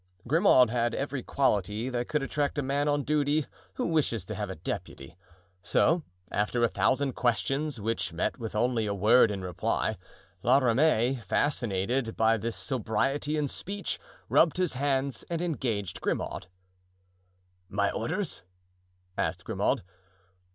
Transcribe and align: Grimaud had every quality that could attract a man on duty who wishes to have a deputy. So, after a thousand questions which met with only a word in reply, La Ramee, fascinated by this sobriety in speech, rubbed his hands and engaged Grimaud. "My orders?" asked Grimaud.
Grimaud 0.27 0.71
had 0.71 0.95
every 0.95 1.21
quality 1.21 1.87
that 1.87 2.07
could 2.07 2.23
attract 2.23 2.57
a 2.57 2.63
man 2.63 2.87
on 2.87 3.03
duty 3.03 3.45
who 3.75 3.85
wishes 3.85 4.25
to 4.25 4.33
have 4.33 4.49
a 4.49 4.55
deputy. 4.55 5.15
So, 5.61 6.01
after 6.31 6.63
a 6.63 6.67
thousand 6.67 7.13
questions 7.13 7.79
which 7.79 8.11
met 8.11 8.39
with 8.39 8.55
only 8.55 8.87
a 8.87 8.95
word 8.95 9.29
in 9.29 9.43
reply, 9.43 9.97
La 10.41 10.57
Ramee, 10.57 11.17
fascinated 11.17 12.17
by 12.17 12.35
this 12.37 12.55
sobriety 12.55 13.37
in 13.37 13.47
speech, 13.47 13.99
rubbed 14.27 14.57
his 14.57 14.73
hands 14.73 15.21
and 15.29 15.39
engaged 15.39 16.01
Grimaud. 16.01 16.47
"My 17.69 17.91
orders?" 17.91 18.41
asked 19.19 19.45
Grimaud. 19.45 19.83